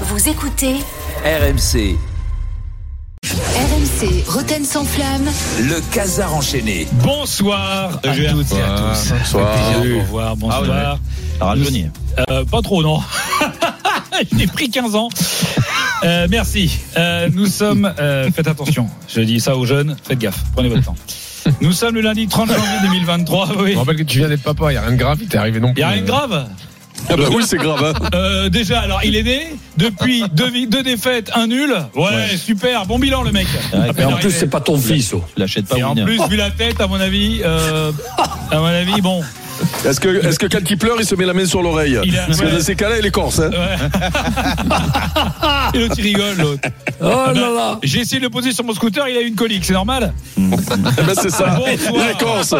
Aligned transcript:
Vous 0.00 0.28
écoutez 0.28 0.74
RMC, 1.24 1.96
RMC 3.24 4.24
Roten 4.28 4.64
sans 4.64 4.84
flamme. 4.84 5.24
le 5.60 5.80
casar 5.92 6.34
enchaîné. 6.34 6.86
Bonsoir 7.02 8.00
à 8.04 8.08
toutes 8.08 8.18
et 8.18 8.26
à 8.26 8.32
tous. 8.32 8.42
Bonsoir. 8.42 8.94
Ça 8.94 9.14
fait 9.16 9.54
plaisir 9.54 9.80
de 9.82 9.88
vous 9.94 10.00
revoir. 10.00 10.36
Bonsoir. 10.36 10.98
Euh, 12.30 12.44
pas 12.44 12.62
trop, 12.62 12.82
non. 12.82 13.00
J'ai 14.38 14.46
pris 14.46 14.68
15 14.70 14.94
ans. 14.96 15.08
Euh, 16.04 16.26
merci. 16.30 16.78
Euh, 16.96 17.28
nous 17.32 17.46
sommes. 17.46 17.92
euh, 17.98 18.30
faites 18.30 18.46
attention. 18.48 18.88
Je 19.08 19.20
dis 19.20 19.40
ça 19.40 19.56
aux 19.56 19.64
jeunes. 19.66 19.96
Faites 20.02 20.18
gaffe. 20.18 20.42
Prenez 20.54 20.68
votre 20.68 20.84
temps. 20.84 20.96
Nous 21.60 21.72
sommes 21.72 21.94
le 21.94 22.00
lundi 22.00 22.26
30 22.26 22.48
janvier 22.48 22.62
2023. 22.82 23.48
Oui. 23.58 23.70
Je 23.70 23.74
me 23.74 23.78
rappelle 23.80 23.96
que 23.96 24.02
tu 24.02 24.18
viens 24.18 24.28
d'être 24.28 24.42
papa, 24.42 24.66
il 24.70 24.74
n'y 24.74 24.78
a 24.78 24.82
rien 24.82 24.92
de 24.92 24.96
grave, 24.96 25.18
il 25.20 25.28
t'est 25.28 25.36
arrivé 25.38 25.60
non 25.60 25.68
Il 25.68 25.74
plus. 25.74 25.80
n'y 25.80 25.84
a 25.84 25.88
rien 25.90 26.02
de 26.02 26.06
grave. 26.06 26.48
Ah 27.10 27.16
bah 27.16 27.24
oui, 27.32 27.44
c'est 27.46 27.58
grave. 27.58 27.84
Hein. 27.84 28.08
Euh, 28.14 28.48
déjà, 28.48 28.80
alors 28.80 29.00
il 29.04 29.14
est 29.16 29.22
né 29.22 29.56
depuis 29.76 30.24
deux, 30.32 30.82
défaites, 30.82 31.30
un 31.34 31.46
nul. 31.46 31.74
Ouais, 31.94 32.36
super, 32.36 32.86
bon 32.86 32.98
bilan 32.98 33.22
le 33.22 33.32
mec. 33.32 33.46
À 33.72 33.92
peine 33.92 34.06
En 34.06 34.16
plus, 34.16 34.30
c'est 34.30 34.46
pas 34.48 34.60
ton 34.60 34.78
fils. 34.78 35.12
oh. 35.12 35.22
L'achète 35.36 35.66
pas 35.66 35.76
Et 35.76 35.82
en 35.82 35.94
plus, 35.94 36.20
vu 36.28 36.36
la 36.36 36.50
tête, 36.50 36.80
à 36.80 36.86
mon 36.86 37.00
avis, 37.00 37.40
euh, 37.44 37.92
à 38.50 38.58
mon 38.58 38.66
avis, 38.66 39.00
bon. 39.00 39.22
Est-ce 39.86 40.00
que, 40.00 40.26
est-ce 40.26 40.38
que 40.38 40.46
quand 40.46 40.68
il 40.68 40.76
pleure, 40.76 40.96
il 40.98 41.06
se 41.06 41.14
met 41.14 41.24
la 41.26 41.32
main 41.32 41.46
sur 41.46 41.62
l'oreille 41.62 41.96
Parce 42.26 42.40
que 42.40 42.46
ouais. 42.46 42.52
dans 42.52 42.60
ces 42.60 42.74
cas-là, 42.74 42.98
il 42.98 43.06
est 43.06 43.10
corse. 43.12 43.38
Hein. 43.40 43.50
Et 45.74 45.78
l'autre 45.78 45.94
il 45.98 46.02
rigole, 46.02 46.36
l'autre. 46.38 46.68
Oh 47.00 47.04
là 47.06 47.32
là. 47.34 47.78
J'ai 47.82 48.00
essayé 48.00 48.18
de 48.18 48.24
le 48.24 48.30
poser 48.30 48.52
sur 48.52 48.64
mon 48.64 48.74
scooter, 48.74 49.06
il 49.08 49.16
a 49.16 49.20
eu 49.20 49.26
une 49.28 49.34
colique, 49.36 49.64
c'est 49.64 49.72
normal 49.72 50.12
Eh 50.36 50.40
ben, 50.40 51.14
c'est 51.14 51.30
ça. 51.30 51.56
Bonsoir. 51.58 51.70
Il 51.94 52.10
est 52.10 52.18
corse. 52.18 52.54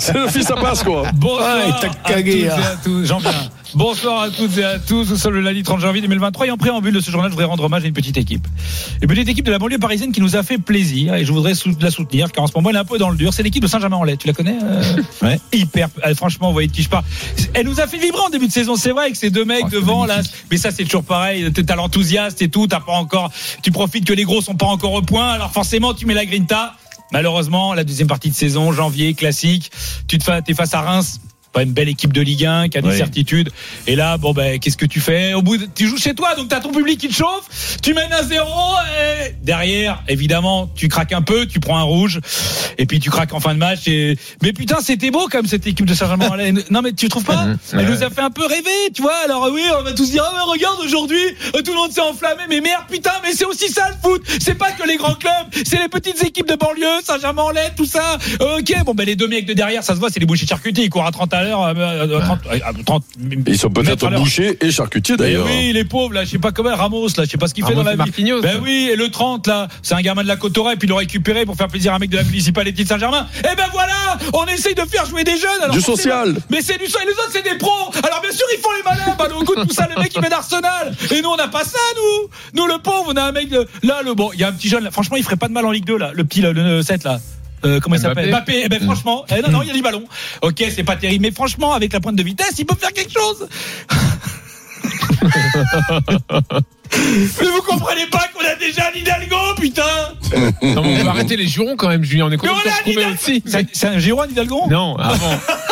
C'est 0.00 0.14
le 0.14 0.28
fils 0.28 0.50
à 0.50 0.54
passe, 0.56 0.82
quoi. 0.82 1.04
Bonsoir 1.14 1.56
Ouais, 1.56 1.62
il 1.68 1.74
t'a 1.80 1.86
à 1.86 2.12
cagué, 2.12 2.48
hein. 2.48 2.56
et. 2.86 3.06
J'en 3.06 3.18
viens. 3.18 3.30
Bonsoir 3.74 4.22
à 4.22 4.30
toutes 4.30 4.56
et 4.58 4.64
à 4.64 4.78
tous. 4.78 5.10
Nous 5.10 5.16
sommes 5.16 5.34
le 5.34 5.40
lundi 5.40 5.64
30 5.64 5.80
janvier 5.80 6.00
2023 6.00 6.46
et 6.46 6.50
en 6.52 6.56
préambule 6.56 6.94
de 6.94 7.00
ce 7.00 7.10
journal, 7.10 7.28
je 7.28 7.34
voudrais 7.34 7.46
rendre 7.46 7.64
hommage 7.64 7.82
à 7.82 7.88
une 7.88 7.92
petite 7.92 8.16
équipe. 8.16 8.46
Une 9.02 9.08
petite 9.08 9.28
équipe 9.28 9.44
de 9.44 9.50
la 9.50 9.58
banlieue 9.58 9.78
parisienne 9.78 10.12
qui 10.12 10.20
nous 10.20 10.36
a 10.36 10.44
fait 10.44 10.58
plaisir 10.58 11.14
et 11.14 11.24
je 11.24 11.32
voudrais 11.32 11.54
la 11.80 11.90
soutenir 11.90 12.30
car 12.30 12.44
en 12.44 12.46
ce 12.46 12.52
moment 12.54 12.70
elle 12.70 12.76
est 12.76 12.80
un 12.80 12.84
peu 12.84 12.98
dans 12.98 13.10
le 13.10 13.16
dur. 13.16 13.34
C'est 13.34 13.42
l'équipe 13.42 13.62
de 13.62 13.66
Saint-Germain-en-Laye. 13.66 14.16
Tu 14.16 14.28
la 14.28 14.32
connais 14.32 14.56
euh 14.62 15.02
Ouais. 15.22 15.40
Hyper. 15.52 15.88
franchement, 16.14 16.48
vous 16.48 16.52
voyez 16.52 16.68
de 16.68 16.72
qui 16.72 16.82
je 16.84 16.88
parle. 16.88 17.02
Elle 17.52 17.66
nous 17.66 17.80
a 17.80 17.88
fait 17.88 17.98
vibrer 17.98 18.20
en 18.20 18.30
début 18.30 18.46
de 18.46 18.52
saison. 18.52 18.76
C'est 18.76 18.92
vrai 18.92 19.10
que 19.10 19.16
ces 19.18 19.30
deux 19.30 19.44
mecs 19.44 19.64
Oh, 19.66 19.70
devant 19.70 20.06
là. 20.06 20.20
Mais 20.52 20.56
ça, 20.56 20.70
c'est 20.70 20.84
toujours 20.84 21.04
pareil. 21.04 21.50
T'es 21.52 21.64
t'as 21.64 21.74
l'enthousiaste 21.74 22.42
et 22.42 22.48
tout. 22.48 22.68
T'as 22.68 22.80
pas 22.80 22.92
encore. 22.92 23.32
Tu 23.62 23.72
profites 23.72 24.04
que 24.04 24.12
les 24.12 24.24
gros 24.24 24.40
sont 24.40 24.54
pas 24.54 24.66
encore 24.66 24.92
au 24.92 25.02
point. 25.02 25.28
Alors 25.30 25.50
forcément, 25.50 25.94
tu 25.94 26.06
mets 26.06 26.14
la 26.14 26.26
grinta. 26.26 26.74
Malheureusement, 27.12 27.74
la 27.74 27.82
deuxième 27.82 28.08
partie 28.08 28.30
de 28.30 28.34
saison, 28.34 28.72
janvier, 28.72 29.14
classique. 29.14 29.70
Tu 30.06 30.18
te 30.18 30.24
fais, 30.24 30.42
t'es 30.42 30.54
face 30.54 30.74
à 30.74 30.80
Reims. 30.80 31.20
Pas 31.54 31.62
une 31.62 31.72
belle 31.72 31.88
équipe 31.88 32.12
de 32.12 32.20
Ligue 32.20 32.44
1 32.44 32.68
qui 32.68 32.76
a 32.78 32.82
des 32.82 32.88
Oui. 32.88 32.96
certitudes. 32.96 33.50
Et 33.86 33.96
là, 33.96 34.18
bon 34.18 34.32
ben, 34.32 34.58
qu'est-ce 34.58 34.76
que 34.76 34.84
tu 34.86 35.00
fais 35.00 35.32
Au 35.34 35.40
bout, 35.42 35.56
de- 35.56 35.66
tu 35.72 35.86
joues 35.86 35.96
chez 35.98 36.14
toi, 36.14 36.34
donc 36.34 36.48
t'as 36.48 36.60
ton 36.60 36.72
public 36.72 36.98
qui 37.00 37.08
te 37.08 37.14
chauffe. 37.14 37.78
Tu 37.80 37.94
mènes 37.94 38.12
à 38.12 38.22
zéro. 38.24 38.50
Et 39.00 39.34
derrière, 39.42 40.02
évidemment, 40.08 40.68
tu 40.74 40.88
craques 40.88 41.12
un 41.12 41.22
peu, 41.22 41.46
tu 41.46 41.60
prends 41.60 41.78
un 41.78 41.82
rouge, 41.82 42.20
et 42.76 42.86
puis 42.86 42.98
tu 43.00 43.08
craques 43.10 43.32
en 43.32 43.40
fin 43.40 43.54
de 43.54 43.58
match. 43.60 43.86
Et 43.86 44.18
mais 44.42 44.52
putain, 44.52 44.78
c'était 44.82 45.10
beau 45.10 45.28
comme 45.28 45.46
cette 45.46 45.66
équipe 45.66 45.86
de 45.86 45.94
Saint-Germain. 45.94 46.30
non 46.70 46.82
mais 46.82 46.92
tu 46.92 47.08
trouves 47.08 47.24
pas 47.24 47.46
Elle 47.72 47.86
nous 47.86 48.02
a 48.02 48.10
fait 48.10 48.20
un 48.22 48.30
peu 48.30 48.44
rêver, 48.46 48.90
tu 48.94 49.02
vois. 49.02 49.14
Alors 49.24 49.48
oui, 49.52 49.62
on 49.78 49.82
va 49.84 49.92
tous 49.92 50.10
dire, 50.10 50.24
mais 50.34 50.40
regarde 50.52 50.78
aujourd'hui, 50.84 51.22
euh, 51.54 51.62
tout 51.62 51.70
le 51.70 51.76
monde 51.76 51.92
s'est 51.92 52.00
enflammé. 52.00 52.42
Mais 52.48 52.60
merde, 52.60 52.82
putain, 52.90 53.12
mais 53.22 53.32
c'est 53.32 53.44
aussi 53.44 53.68
ça 53.68 53.88
le 53.90 53.94
foot. 54.02 54.22
C'est 54.40 54.56
pas 54.56 54.72
que 54.72 54.86
les 54.88 54.96
grands 54.96 55.14
clubs, 55.14 55.32
c'est 55.64 55.78
les 55.78 55.88
petites 55.88 56.22
équipes 56.24 56.48
de 56.48 56.56
banlieue, 56.56 57.00
Saint-Germain-en-Laye, 57.04 57.70
tout 57.76 57.84
ça. 57.86 58.18
Euh, 58.40 58.58
ok, 58.58 58.74
bon 58.84 58.94
ben 58.94 59.06
les 59.06 59.14
deux 59.16 59.28
mecs 59.28 59.46
de 59.46 59.52
derrière, 59.52 59.84
ça 59.84 59.94
se 59.94 60.00
voit, 60.00 60.10
c'est 60.10 60.18
les 60.20 60.26
bouchers 60.26 60.44
de 60.46 60.48
charcuterie. 60.50 60.86
Ils 60.86 60.90
courent 60.90 61.06
à 61.06 61.12
30 61.12 61.32
à 61.32 61.43
l'heure, 61.44 61.62
euh, 61.62 61.74
euh, 61.76 62.20
30, 62.20 62.38
euh, 62.52 62.58
30 62.84 63.04
Ils 63.46 63.58
sont 63.58 63.70
peut-être 63.70 64.08
bouchers 64.10 64.58
et 64.60 64.70
charcutiers, 64.70 65.14
Eh 65.18 65.22
d'ailleurs. 65.22 65.46
oui, 65.46 65.72
les 65.72 65.84
pauvres, 65.84 66.12
là, 66.14 66.24
je 66.24 66.30
sais 66.30 66.38
pas 66.38 66.52
comment, 66.52 66.74
Ramos, 66.74 67.08
là, 67.16 67.24
je 67.24 67.30
sais 67.30 67.36
pas 67.38 67.46
ce 67.48 67.54
qu'il 67.54 67.64
fait 67.64 67.74
dans 67.74 67.82
la 67.82 67.92
et 67.94 67.96
vie. 67.96 68.32
Ben 68.42 68.58
oui, 68.62 68.88
et 68.92 68.96
le 68.96 69.10
30, 69.10 69.46
là, 69.46 69.68
c'est 69.82 69.94
un 69.94 70.00
gamin 70.02 70.22
de 70.22 70.28
la 70.28 70.36
Cotorra, 70.36 70.72
et 70.72 70.76
puis 70.76 70.88
il 70.88 70.90
l'a 70.90 70.98
récupéré 70.98 71.44
pour 71.46 71.56
faire 71.56 71.68
plaisir 71.68 71.92
à 71.92 71.96
un 71.96 71.98
mec 71.98 72.10
de 72.10 72.16
la 72.16 72.24
municipalité 72.24 72.82
de 72.84 72.88
Saint-Germain. 72.88 73.26
Eh 73.38 73.56
ben 73.56 73.66
voilà, 73.72 74.18
on 74.32 74.46
essaye 74.46 74.74
de 74.74 74.82
faire 74.82 75.06
jouer 75.06 75.24
des 75.24 75.36
jeunes. 75.36 75.50
Alors 75.62 75.74
Du 75.74 75.80
social. 75.80 76.34
Mais 76.50 76.60
c'est 76.62 76.78
du 76.78 76.86
social, 76.86 77.02
et 77.04 77.06
les 77.06 77.12
autres, 77.12 77.30
c'est 77.32 77.42
des 77.44 77.58
pros. 77.58 77.70
Alors 78.02 78.20
bien 78.20 78.32
sûr, 78.32 78.46
ils 78.56 78.60
font 78.60 78.70
les 78.76 78.82
malins. 78.82 79.16
Bah, 79.18 79.28
tout 79.28 79.72
ça, 79.72 79.88
le 79.94 80.00
mec, 80.00 80.12
il 80.14 80.20
met 80.20 80.28
d'Arsenal. 80.28 80.94
Et 81.10 81.22
nous, 81.22 81.28
on 81.30 81.36
n'a 81.36 81.48
pas 81.48 81.64
ça, 81.64 81.78
nous. 81.96 82.28
Nous, 82.60 82.66
le 82.66 82.78
pauvre, 82.78 83.12
on 83.12 83.16
a 83.16 83.22
un 83.22 83.32
mec 83.32 83.48
de, 83.48 83.66
là, 83.82 84.02
le 84.04 84.14
bon, 84.14 84.30
il 84.34 84.40
y 84.40 84.44
a 84.44 84.48
un 84.48 84.52
petit 84.52 84.68
jeune, 84.68 84.84
là. 84.84 84.90
Franchement, 84.90 85.16
il 85.16 85.22
ferait 85.24 85.36
pas 85.36 85.48
de 85.48 85.52
mal 85.52 85.64
en 85.66 85.70
Ligue 85.70 85.84
2, 85.84 85.96
là. 85.96 86.10
Le 86.14 86.24
petit, 86.24 86.40
le, 86.40 86.52
le 86.52 86.82
7, 86.82 87.04
là. 87.04 87.20
Euh, 87.64 87.80
comment 87.80 87.96
il 87.96 88.00
s'appelle 88.02 88.30
Mbappé. 88.30 88.62
Eh 88.64 88.68
ben 88.68 88.82
franchement, 88.82 89.24
eh, 89.30 89.40
non 89.42 89.50
non, 89.50 89.62
il 89.62 89.68
y 89.68 89.70
a 89.70 89.74
du 89.74 89.82
ballon. 89.82 90.04
Ok, 90.42 90.62
c'est 90.74 90.84
pas 90.84 90.96
terrible, 90.96 91.22
mais 91.22 91.30
franchement, 91.30 91.72
avec 91.72 91.92
la 91.92 92.00
pointe 92.00 92.16
de 92.16 92.22
vitesse, 92.22 92.54
il 92.58 92.66
peut 92.66 92.76
faire 92.78 92.92
quelque 92.92 93.12
chose. 93.12 93.48
Mais 97.40 97.46
vous 97.48 97.62
comprenez 97.62 98.06
pas 98.06 98.28
qu'on 98.32 98.44
a 98.44 98.54
déjà 98.54 98.88
un 98.94 98.96
Hidalgo, 98.96 99.36
putain 99.60 99.82
Non, 100.62 100.82
mais 100.82 101.00
on 101.00 101.04
va 101.04 101.10
arrêter 101.10 101.36
les 101.36 101.46
jurons 101.48 101.74
quand 101.76 101.88
même, 101.88 102.04
Julien. 102.04 102.26
On 102.26 102.28
est 102.28 102.32
Mais 102.32 102.36
content 102.36 102.52
on 102.54 102.58
de 102.58 102.62
te 102.62 102.68
a 102.68 102.72
un 102.72 102.76
retrouver 102.76 103.00
Hidalgo 103.00 103.14
aussi. 103.20 103.42
C'est 103.46 103.66
c'est 103.72 103.86
un 103.88 103.98
Giron 103.98 104.24
Hidalgo 104.24 104.62
Non, 104.70 104.96
avant. 104.96 105.30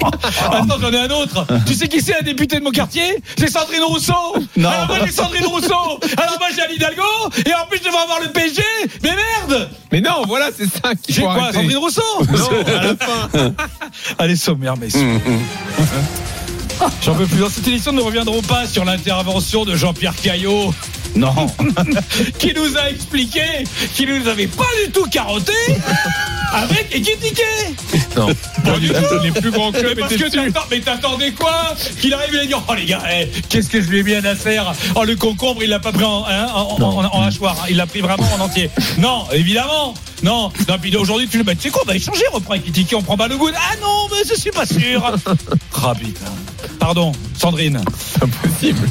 Attends, 0.52 0.78
j'en 0.80 0.92
ai 0.92 0.98
un 0.98 1.10
autre. 1.10 1.46
Tu 1.66 1.74
sais 1.74 1.88
qui 1.88 2.00
c'est 2.00 2.12
la 2.12 2.22
députée 2.22 2.58
de 2.58 2.64
mon 2.64 2.70
quartier? 2.70 3.22
C'est 3.38 3.50
Sandrine 3.50 3.82
Rousseau. 3.82 4.12
Non. 4.56 4.68
Alors 4.68 4.86
moi 4.86 4.98
j'ai 5.04 5.12
Sandrine 5.12 5.46
Rousseau. 5.46 6.00
Alors 6.16 6.36
moi 6.38 6.48
j'ai 6.54 6.62
Anne 6.62 6.72
Hidalgo. 6.74 7.02
Et 7.44 7.54
en 7.54 7.66
plus 7.68 7.78
je 7.78 7.84
devrais 7.84 8.02
avoir 8.02 8.20
le 8.20 8.28
PSG. 8.28 8.62
Mais 9.02 9.10
merde 9.10 9.70
Mais 9.92 10.00
non, 10.00 10.24
voilà, 10.26 10.50
c'est 10.56 10.66
ça 10.66 10.94
qu'il 10.94 11.14
J'ai 11.14 11.22
quoi 11.22 11.34
arrêter. 11.34 11.58
Sandrine 11.58 11.78
Rousseau? 11.78 12.02
Non, 12.20 12.64
à 12.66 12.82
la 12.82 12.96
fin. 12.96 13.54
Allez, 14.18 14.36
sommaire, 14.36 14.76
messieurs. 14.76 15.20
J'en 17.02 17.14
peux 17.14 17.26
plus. 17.26 17.40
Dans 17.40 17.48
cette 17.48 17.66
édition, 17.66 17.92
nous 17.92 18.00
ne 18.00 18.04
reviendrons 18.04 18.42
pas 18.42 18.66
sur 18.66 18.84
l'intervention 18.84 19.64
de 19.64 19.74
Jean-Pierre 19.76 20.14
Caillot, 20.14 20.74
Non. 21.16 21.46
qui 22.38 22.52
nous 22.54 22.76
a 22.76 22.90
expliqué 22.90 23.42
qu'il 23.94 24.08
ne 24.10 24.18
nous 24.18 24.28
avait 24.28 24.46
pas 24.46 24.66
du 24.84 24.92
tout 24.92 25.06
carotté 25.10 25.52
avec 26.52 26.94
Ekitike. 26.94 27.42
Non. 28.16 28.28
Pas 28.64 28.78
du 28.78 28.88
tout. 28.88 28.94
Les 29.22 29.30
plus 29.32 29.50
grands 29.50 29.70
Mais 29.72 29.80
clubs 29.80 29.98
parce 29.98 30.14
que 30.14 30.24
mais 30.70 30.80
t'attendais 30.80 31.32
quoi 31.32 31.74
Qu'il 32.00 32.12
arrive 32.14 32.34
et 32.34 32.42
il 32.42 32.48
dire 32.48 32.62
Oh 32.68 32.74
les 32.74 32.84
gars, 32.86 33.02
eh, 33.10 33.28
qu'est-ce 33.48 33.68
que 33.68 33.80
je 33.80 33.88
lui 33.88 34.00
ai 34.00 34.02
mis 34.02 34.14
à 34.14 34.20
Nasser 34.20 34.60
Oh 34.94 35.04
le 35.04 35.16
concombre, 35.16 35.62
il 35.62 35.70
l'a 35.70 35.78
pas 35.80 35.92
pris 35.92 36.04
en, 36.04 36.24
hein, 36.28 36.46
en, 36.54 36.76
en, 36.82 36.82
en- 36.82 37.14
en 37.14 37.22
hachoir, 37.22 37.56
hein, 37.60 37.66
il 37.70 37.76
l'a 37.76 37.86
pris 37.86 38.00
vraiment 38.00 38.28
en 38.38 38.40
entier. 38.44 38.70
Non, 38.98 39.24
évidemment 39.32 39.94
Non, 40.22 40.52
non 40.68 40.78
puis 40.80 40.94
aujourd'hui 40.96 41.28
tu 41.28 41.38
le 41.38 41.44
mets, 41.44 41.56
tu 41.56 41.62
sais 41.62 41.70
quoi, 41.70 41.82
on 41.84 41.88
va 41.88 41.96
échanger, 41.96 42.22
on 42.32 42.36
reprend 42.36 42.54
Ekitike, 42.54 42.94
on 42.96 43.02
prend 43.02 43.16
Balogun. 43.16 43.52
Ah 43.56 43.74
non, 43.80 44.08
mais 44.10 44.22
je 44.28 44.38
suis 44.38 44.50
pas 44.50 44.66
sûr 44.66 45.02
Ah 45.82 45.94
putain. 45.94 46.26
Pardon, 46.78 47.12
Sandrine. 47.38 47.80
Impossible. 48.20 48.88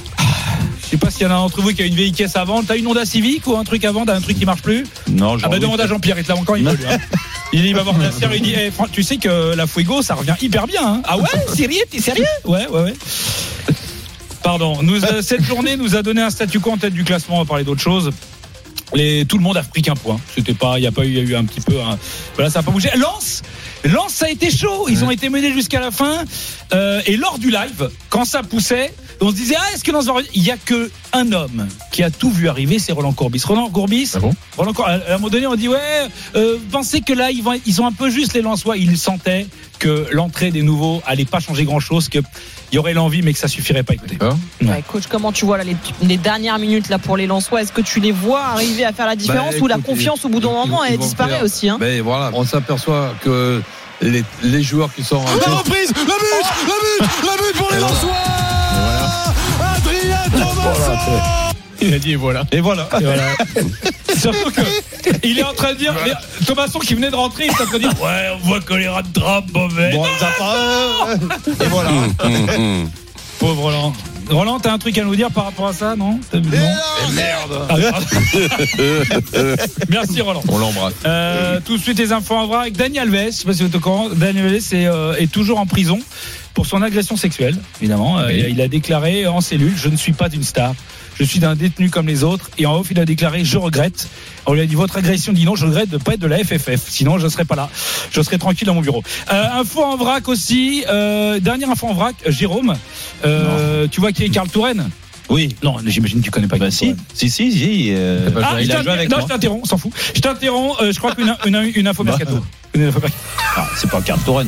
Je 0.85 0.89
sais 0.91 0.97
pas 0.97 1.09
s'il 1.09 1.23
y 1.23 1.25
en 1.25 1.31
a 1.31 1.35
d'entre 1.35 1.61
vous 1.61 1.73
qui 1.73 1.81
a 1.81 1.85
une 1.85 1.95
vieille 1.95 2.11
caisse 2.11 2.35
à 2.35 2.43
vendre. 2.43 2.65
T'as 2.67 2.77
une 2.77 2.85
Honda 2.87 3.05
Civic 3.05 3.45
ou 3.47 3.57
un 3.57 3.63
truc 3.63 3.83
à 3.85 3.91
vendre, 3.91 4.13
un 4.13 4.21
truc 4.21 4.37
qui 4.37 4.45
marche 4.45 4.61
plus 4.61 4.85
Non, 5.09 5.37
Ah 5.43 5.49
bah 5.49 5.59
demande 5.59 5.81
à 5.81 5.87
Jean-Pierre, 5.87 6.17
il 6.19 6.23
te 6.23 6.29
l'a 6.29 6.37
encore, 6.37 6.57
il 6.57 6.63
lui. 6.63 6.71
hein. 6.89 6.97
Il 7.53 7.61
dit, 7.61 7.69
il 7.69 7.75
va 7.75 7.83
voir 7.83 7.97
la 7.97 8.11
sœur, 8.11 8.33
il 8.33 8.41
dit, 8.41 8.53
eh, 8.57 8.69
Fran- 8.71 8.87
tu 8.91 9.01
sais 9.03 9.17
que 9.17 9.55
la 9.55 9.65
Fuego, 9.67 10.01
ça 10.01 10.13
revient 10.15 10.35
hyper 10.41 10.67
bien. 10.67 10.81
hein. 10.85 11.01
Ah 11.05 11.17
ouais, 11.17 11.23
sérieux, 11.55 11.81
t'es 11.89 11.99
sérieux? 11.99 12.25
Ouais, 12.43 12.67
ouais, 12.67 12.81
ouais. 12.81 12.93
Pardon. 14.43 14.81
Nous, 14.83 15.03
euh, 15.05 15.21
cette 15.21 15.43
journée 15.43 15.75
nous 15.75 15.95
a 15.95 16.03
donné 16.03 16.21
un 16.21 16.29
statu 16.29 16.59
quo 16.59 16.71
en 16.71 16.77
tête 16.77 16.93
du 16.93 17.03
classement. 17.03 17.37
On 17.37 17.39
va 17.39 17.45
parler 17.45 17.63
d'autre 17.63 17.81
chose. 17.81 18.11
Les, 18.93 19.25
tout 19.25 19.37
le 19.37 19.43
monde 19.43 19.57
a 19.57 19.63
pris 19.63 19.81
qu'un 19.81 19.95
point. 19.95 20.19
C'était 20.35 20.53
pas, 20.53 20.77
il 20.77 20.83
y 20.83 20.87
a 20.87 20.91
pas 20.91 21.03
eu, 21.03 21.07
il 21.09 21.15
y 21.15 21.19
a 21.19 21.23
eu 21.23 21.35
un 21.35 21.45
petit 21.45 21.61
peu. 21.61 21.79
un- 21.81 21.97
voilà, 22.35 22.49
ça 22.51 22.59
a 22.59 22.63
pas 22.63 22.71
bougé. 22.71 22.89
Lance, 22.95 23.41
Lance, 23.87 24.13
ça 24.13 24.25
a 24.25 24.29
été 24.29 24.49
chaud. 24.49 24.87
Ils 24.89 25.03
ont 25.03 25.11
été 25.11 25.29
menés 25.29 25.51
jusqu'à 25.51 25.79
la 25.79 25.91
fin. 25.91 26.23
Euh, 26.73 27.01
et 27.05 27.17
lors 27.17 27.37
du 27.37 27.51
live, 27.51 27.89
quand 28.09 28.25
ça 28.25 28.41
poussait, 28.41 28.93
on 29.21 29.29
se 29.29 29.35
disait 29.35 29.55
ah 29.57 29.73
est-ce 29.73 29.83
que 29.83 29.91
Lance 29.91 30.05
va 30.05 30.15
Il 30.33 30.43
y 30.43 30.51
a 30.51 30.57
que 30.57 30.91
un 31.13 31.31
homme 31.31 31.67
qui 31.91 32.03
a 32.03 32.09
tout 32.09 32.31
vu 32.31 32.49
arriver, 32.49 32.79
c'est 32.79 32.91
Roland 32.91 33.13
Courbis. 33.13 33.43
Roland 33.45 33.69
Courbis. 33.69 34.11
Ah 34.15 34.19
bon? 34.19 34.33
Roland 34.57 34.73
à 34.83 34.93
un 34.93 35.13
moment 35.13 35.29
donné, 35.29 35.47
on 35.47 35.55
dit 35.55 35.67
ouais, 35.67 36.07
euh, 36.35 36.57
pensez 36.71 37.01
que 37.01 37.13
là 37.13 37.31
ils 37.31 37.43
vont, 37.43 37.59
ils 37.65 37.81
ont 37.81 37.87
un 37.87 37.91
peu 37.91 38.09
juste 38.09 38.33
les 38.33 38.41
Lensois? 38.41 38.77
Ils 38.77 38.97
sentaient 38.97 39.47
que 39.79 40.07
l'entrée 40.11 40.51
des 40.51 40.61
nouveaux 40.63 41.01
allait 41.05 41.25
pas 41.25 41.39
changer 41.39 41.65
grand-chose, 41.65 42.09
que 42.09 42.19
il 42.75 42.77
y 42.77 42.79
aurait 42.79 42.93
l'envie, 42.93 43.21
mais 43.21 43.31
que 43.31 43.39
ça 43.39 43.47
suffirait 43.47 43.83
pas. 43.83 43.93
Écoutez. 43.93 44.17
Hein 44.19 44.37
Ouais, 44.61 44.83
coach, 44.85 45.03
comment 45.09 45.31
tu 45.31 45.45
vois 45.45 45.57
là, 45.57 45.63
les, 45.63 45.77
les 46.01 46.17
dernières 46.17 46.59
minutes 46.59 46.89
là 46.89 46.99
pour 46.99 47.15
les 47.15 47.25
Lensois? 47.25 47.61
Est-ce 47.61 47.71
que 47.71 47.79
tu 47.79 48.01
les 48.01 48.11
vois 48.11 48.41
arriver 48.43 48.83
à 48.83 48.91
faire 48.91 49.05
la 49.05 49.15
différence 49.15 49.53
Bah, 49.53 49.61
ou 49.61 49.67
la 49.67 49.77
confiance 49.77 50.25
au 50.25 50.27
bout 50.27 50.41
d'un 50.41 50.51
moment 50.51 50.83
elle 50.83 50.97
disparaît 50.97 51.35
faire- 51.35 51.43
aussi 51.43 51.69
hein? 51.69 51.77
Mais 51.79 52.01
voilà, 52.01 52.31
on 52.33 52.43
s'aperçoit 52.43 53.13
que 53.23 53.61
les, 54.01 54.25
les 54.43 54.61
joueurs 54.61 54.93
qui 54.93 55.03
sont 55.05 55.23
La 55.47 55.53
reprise, 55.53 55.93
la 55.95 56.03
but, 56.03 56.11
la 56.67 57.05
but, 57.05 57.09
la 57.25 57.37
but 57.37 57.55
pour 57.55 57.71
les 57.71 57.79
Lensois! 57.79 58.11
Adrien 59.77 60.29
Thomasson 60.33 61.21
Il 61.85 61.93
a 61.93 61.99
dit 61.99 62.13
et 62.13 62.15
voilà. 62.15 62.43
Et 62.51 62.61
voilà. 62.61 62.87
Et 62.99 63.03
voilà. 63.03 63.23
Surtout 64.17 64.49
que 64.51 64.61
il 65.23 65.37
est 65.39 65.43
en 65.43 65.53
train 65.53 65.73
de 65.73 65.77
dire 65.77 65.93
les- 66.05 66.45
Thomasson 66.45 66.79
qui 66.79 66.95
venait 66.95 67.11
de 67.11 67.15
rentrer, 67.15 67.45
il 67.45 67.49
est 67.49 67.61
en 67.61 67.65
train 67.65 67.77
de 67.77 67.83
dire 67.83 68.01
ouais, 68.01 68.29
on 68.35 68.47
voit 68.47 68.59
que 68.61 68.73
les 68.73 68.87
rats 68.87 69.01
de 69.03 69.11
drap 69.13 69.43
mauvais. 69.53 69.91
Bon, 69.91 70.05
ça 70.19 70.29
part. 70.37 71.09
Et 71.61 71.65
voilà. 71.67 71.91
Pauvre 73.39 73.61
Roland. 73.61 73.93
Roland, 74.29 74.59
t'as 74.59 74.71
un 74.73 74.79
truc 74.79 74.97
à 74.97 75.03
nous 75.03 75.15
dire 75.15 75.29
par 75.29 75.45
rapport 75.45 75.67
à 75.67 75.73
ça, 75.73 75.95
non? 75.95 76.19
Non. 76.33 76.41
Merde. 77.13 77.67
Ah. 77.69 77.75
Merci 79.89 80.21
Roland. 80.21 80.41
On 80.47 80.57
l'embrasse. 80.57 80.93
Euh, 81.05 81.59
tout 81.63 81.77
de 81.77 81.81
suite 81.81 81.99
les 81.99 82.11
infos 82.11 82.35
en 82.35 82.47
vrac 82.47 82.61
avec 82.61 82.77
Daniel 82.77 83.13
Alves. 83.15 83.27
Je 83.27 83.31
sais 83.37 83.45
pas 83.45 83.53
si 83.53 83.61
vous 83.61 83.67
êtes 83.69 83.75
au 83.75 83.79
courant. 83.79 84.09
Daniel 84.09 84.47
Alves 84.47 84.73
est, 84.73 84.87
euh, 84.87 85.13
est 85.17 85.31
toujours 85.31 85.59
en 85.59 85.67
prison 85.67 85.99
pour 86.55 86.65
son 86.65 86.81
agression 86.81 87.15
sexuelle, 87.17 87.55
évidemment. 87.79 88.17
Euh, 88.19 88.31
il 88.31 88.59
a 88.61 88.67
déclaré 88.67 89.27
en 89.27 89.41
cellule 89.41 89.73
Je 89.75 89.89
ne 89.89 89.95
suis 89.97 90.13
pas 90.13 90.29
une 90.33 90.43
star. 90.43 90.73
Je 91.19 91.23
suis 91.23 91.45
un 91.45 91.55
détenu 91.55 91.89
comme 91.89 92.07
les 92.07 92.23
autres. 92.23 92.49
Et 92.57 92.65
en 92.65 92.75
off, 92.77 92.87
il 92.91 92.99
a 92.99 93.05
déclaré 93.05 93.45
Je 93.45 93.57
regrette. 93.57 94.07
On 94.47 94.53
lui 94.53 94.61
a 94.61 94.65
dit 94.65 94.75
Votre 94.75 94.97
agression 94.97 95.31
dit 95.33 95.45
non, 95.45 95.55
je 95.55 95.65
regrette 95.65 95.89
de 95.89 95.97
ne 95.97 96.01
pas 96.01 96.13
être 96.15 96.19
de 96.19 96.27
la 96.27 96.37
FFF. 96.43 96.81
Sinon, 96.89 97.19
je 97.19 97.25
ne 97.25 97.29
serais 97.29 97.45
pas 97.45 97.55
là. 97.55 97.69
Je 98.11 98.21
serais 98.21 98.37
tranquille 98.37 98.65
dans 98.65 98.73
mon 98.73 98.81
bureau. 98.81 99.03
Euh, 99.31 99.59
info 99.61 99.83
en 99.83 99.97
vrac 99.97 100.27
aussi. 100.29 100.83
Euh, 100.89 101.39
dernière 101.39 101.69
info 101.69 101.87
en 101.87 101.93
vrac, 101.93 102.15
Jérôme. 102.27 102.75
Euh, 103.25 103.87
tu 103.91 103.99
vois 103.99 104.11
qui 104.11 104.23
est 104.23 104.29
Karl 104.29 104.47
Touraine 104.49 104.89
Oui. 105.29 105.55
Non, 105.63 105.75
j'imagine 105.85 106.19
que 106.19 106.25
tu 106.25 106.31
connais 106.31 106.47
pas 106.47 106.57
Bah 106.57 106.71
si, 106.71 106.79
Touraine. 106.79 106.97
si, 107.13 107.29
si, 107.29 107.51
si. 107.51 107.87
euh, 107.91 108.29
Bah, 108.29 108.41
Ah, 108.53 108.61
il 108.61 108.71
a 108.71 108.81
joué 108.81 108.91
avec 108.91 109.09
non, 109.09 109.17
moi. 109.17 109.25
je 109.27 109.33
t'interromps, 109.33 109.61
on 109.63 109.67
s'en 109.67 109.77
fout. 109.77 109.91
Je 110.15 110.21
t'interromps. 110.21 110.81
euh, 110.81 110.91
je 110.93 110.99
crois 110.99 111.13
qu'une 111.15 111.35
une, 111.45 111.71
une 111.75 111.87
info 111.87 112.03
Bah. 112.03 112.11
mercato. 112.17 112.39
Une 112.73 112.83
info 112.83 112.99
mercato. 112.99 113.23
Ah, 113.57 113.67
c'est 113.77 113.89
pas 113.89 114.01
Karl 114.01 114.19
Toren. 114.21 114.47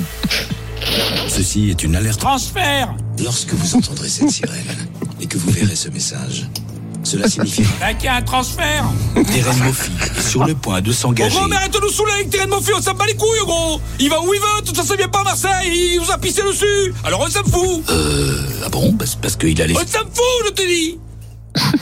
Ceci 1.27 1.69
est 1.69 1.83
une 1.83 1.95
alerte. 1.95 2.19
Transfert 2.19 2.93
Lorsque 3.23 3.53
vous 3.53 3.75
entendrez 3.75 4.09
cette 4.09 4.29
sirène 4.29 4.87
et 5.21 5.25
que 5.27 5.37
vous 5.37 5.49
verrez 5.51 5.75
ce 5.75 5.89
message, 5.89 6.47
cela 7.03 7.27
signifie 7.29 7.63
Là, 7.79 7.93
qu'il 7.93 8.05
y 8.05 8.07
a 8.07 8.15
un 8.15 8.21
transfert 8.21 8.85
Terren 9.13 9.57
Moffi 9.63 9.91
est 10.17 10.21
sur 10.21 10.45
le 10.45 10.55
point 10.55 10.81
de 10.81 10.91
s'engager. 10.91 11.35
Gros, 11.35 11.47
mais 11.47 11.55
arrête 11.55 11.73
de 11.73 11.79
nous 11.79 11.89
saouler 11.89 12.13
avec 12.13 12.29
Terren 12.29 12.49
Moffi, 12.49 12.71
on 12.77 12.81
s'en 12.81 12.93
bat 12.93 13.05
les 13.07 13.15
couilles, 13.15 13.39
gros 13.43 13.81
Il 13.99 14.09
va 14.09 14.21
où 14.21 14.33
il 14.33 14.39
veut, 14.39 14.61
de 14.61 14.67
toute 14.67 14.77
façon, 14.77 14.93
il 14.93 14.97
vient 14.97 15.07
pas 15.07 15.21
à 15.21 15.23
Marseille, 15.23 15.93
il 15.93 15.99
nous 16.01 16.11
a 16.11 16.17
pissé 16.17 16.41
dessus 16.43 16.93
Alors 17.03 17.21
on 17.21 17.29
s'en 17.29 17.43
fout 17.43 17.83
Euh, 17.89 18.41
ah 18.65 18.69
bon 18.69 18.93
Parce, 18.93 19.15
parce 19.15 19.35
qu'il 19.35 19.59
a 19.61 19.67
les... 19.67 19.75
On 19.75 19.79
s'en 19.79 19.99
fout, 19.99 20.45
je 20.47 20.51
te 20.51 20.61
dis 20.67 20.97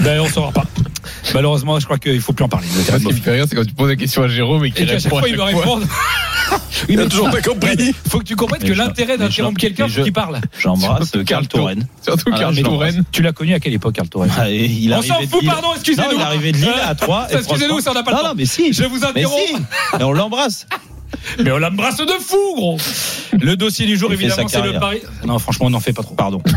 Ben, 0.00 0.20
on 0.20 0.28
saura 0.28 0.50
pas. 0.52 0.64
Malheureusement, 1.34 1.78
je 1.78 1.84
crois 1.84 1.98
qu'il 1.98 2.20
faut 2.20 2.32
plus 2.32 2.44
en 2.44 2.48
parler. 2.48 2.66
Ce 2.68 2.96
qui 2.96 3.06
me 3.06 3.12
fait 3.12 3.32
rire, 3.32 3.46
c'est 3.48 3.54
quand 3.56 3.64
tu 3.64 3.72
poses 3.74 3.88
la 3.88 3.96
question 3.96 4.22
à 4.22 4.28
Jérôme 4.28 4.64
et 4.64 4.70
qu'il 4.72 4.88
répond 4.90 5.16
à 5.16 5.20
fois, 5.20 5.28
il 5.28 5.36
me 5.36 5.42
répond. 5.42 5.80
Il 6.88 7.00
a 7.00 7.06
toujours 7.06 7.30
pas 7.30 7.40
compris. 7.42 7.94
Faut 8.08 8.18
que 8.18 8.24
tu 8.24 8.36
comprennes 8.36 8.62
que 8.62 8.72
l'intérêt 8.72 9.18
d'interrompre 9.18 9.58
quelqu'un, 9.58 9.88
qu'il 9.88 10.12
parle. 10.12 10.40
J'embrasse 10.58 11.12
Karl 11.26 11.46
Toren. 11.46 11.86
Surtout 12.02 12.30
Ah, 12.32 12.50
non, 12.52 12.62
Toren. 12.62 13.04
Tu 13.12 13.22
l'as 13.22 13.32
connu 13.32 13.54
à 13.54 13.60
quelle 13.60 13.74
époque, 13.74 13.94
Karl 13.94 14.08
Touraine 14.08 14.30
Ah, 14.36 14.44
On 14.98 15.02
s'en 15.02 15.20
fout, 15.28 15.44
pardon, 15.46 15.68
excusez-nous. 15.74 16.08
Non, 16.08 16.14
il 16.16 16.20
est 16.20 16.24
arrivé 16.24 16.52
de 16.52 16.56
Lille 16.58 16.68
Euh, 16.68 16.90
à 16.90 16.94
3. 16.94 17.28
excusez-nous, 17.30 17.80
ça 17.80 17.92
n'a 17.92 18.02
pas 18.02 18.10
le 18.10 18.16
Non, 18.16 18.22
temps. 18.22 18.28
non, 18.30 18.34
mais 18.36 18.46
si. 18.46 18.72
Je 18.72 18.84
vous 18.84 19.04
interromps. 19.04 19.38
on 20.00 20.12
l'embrasse. 20.12 20.66
Mais 21.42 21.50
on 21.52 21.58
l'embrasse 21.58 21.96
de 21.98 22.06
fou, 22.20 22.36
gros. 22.56 22.76
Le 23.40 23.56
dossier 23.56 23.86
du 23.86 23.96
jour, 23.96 24.08
fait 24.10 24.14
évidemment, 24.16 24.48
c'est 24.48 24.56
le 24.58 24.72
carrière. 24.72 24.80
pari. 24.80 24.98
Non, 25.26 25.38
franchement, 25.38 25.70
n'en 25.70 25.80
fais 25.80 25.92
pas 25.92 26.02
trop. 26.02 26.14
Pardon. 26.14 26.42